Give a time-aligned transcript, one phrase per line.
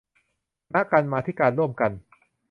[0.69, 1.91] คณะกรรมาธิการร่วมกัน